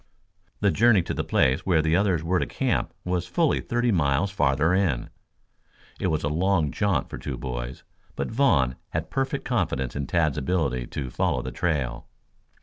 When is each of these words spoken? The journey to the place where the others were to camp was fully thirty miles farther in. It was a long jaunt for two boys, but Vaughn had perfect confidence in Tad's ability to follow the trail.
The 0.61 0.71
journey 0.71 1.03
to 1.03 1.13
the 1.13 1.23
place 1.23 1.63
where 1.63 1.83
the 1.83 1.95
others 1.95 2.23
were 2.23 2.39
to 2.39 2.47
camp 2.47 2.91
was 3.05 3.27
fully 3.27 3.61
thirty 3.61 3.91
miles 3.91 4.31
farther 4.31 4.73
in. 4.73 5.11
It 5.99 6.07
was 6.07 6.23
a 6.23 6.27
long 6.27 6.71
jaunt 6.71 7.07
for 7.07 7.19
two 7.19 7.37
boys, 7.37 7.83
but 8.15 8.31
Vaughn 8.31 8.77
had 8.93 9.11
perfect 9.11 9.45
confidence 9.45 9.95
in 9.95 10.07
Tad's 10.07 10.39
ability 10.39 10.87
to 10.87 11.11
follow 11.11 11.43
the 11.43 11.51
trail. 11.51 12.07